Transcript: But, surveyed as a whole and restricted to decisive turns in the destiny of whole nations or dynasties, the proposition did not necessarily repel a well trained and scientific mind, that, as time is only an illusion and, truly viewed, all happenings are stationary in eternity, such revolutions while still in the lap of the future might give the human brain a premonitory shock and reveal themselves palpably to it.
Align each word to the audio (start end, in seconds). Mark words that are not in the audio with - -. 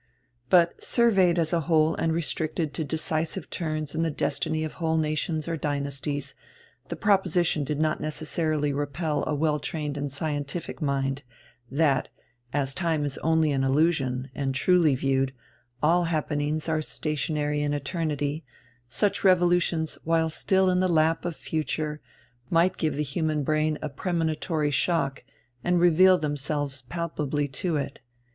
But, 0.49 0.83
surveyed 0.83 1.37
as 1.37 1.53
a 1.53 1.59
whole 1.59 1.93
and 1.93 2.11
restricted 2.11 2.73
to 2.73 2.83
decisive 2.83 3.51
turns 3.51 3.93
in 3.93 4.01
the 4.01 4.09
destiny 4.09 4.63
of 4.63 4.73
whole 4.81 4.97
nations 4.97 5.47
or 5.47 5.55
dynasties, 5.57 6.33
the 6.89 6.95
proposition 6.95 7.63
did 7.63 7.79
not 7.79 8.01
necessarily 8.01 8.73
repel 8.73 9.23
a 9.27 9.35
well 9.35 9.59
trained 9.59 9.97
and 9.99 10.11
scientific 10.11 10.81
mind, 10.81 11.21
that, 11.69 12.09
as 12.51 12.73
time 12.73 13.05
is 13.05 13.19
only 13.19 13.51
an 13.51 13.63
illusion 13.63 14.31
and, 14.33 14.55
truly 14.55 14.95
viewed, 14.95 15.33
all 15.83 16.05
happenings 16.05 16.67
are 16.67 16.81
stationary 16.81 17.61
in 17.61 17.71
eternity, 17.71 18.43
such 18.89 19.23
revolutions 19.23 19.99
while 20.03 20.31
still 20.31 20.71
in 20.71 20.79
the 20.79 20.89
lap 20.89 21.25
of 21.25 21.33
the 21.35 21.39
future 21.39 22.01
might 22.49 22.75
give 22.77 22.95
the 22.95 23.03
human 23.03 23.43
brain 23.43 23.77
a 23.83 23.87
premonitory 23.89 24.71
shock 24.71 25.23
and 25.63 25.79
reveal 25.79 26.17
themselves 26.17 26.81
palpably 26.81 27.47
to 27.47 27.75
it. 27.77 27.99